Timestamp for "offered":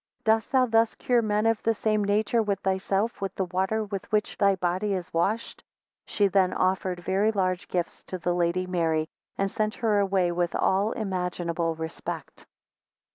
6.53-7.01